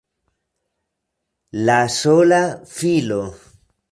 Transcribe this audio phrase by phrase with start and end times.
[1.69, 2.41] La sola
[2.79, 3.23] filo!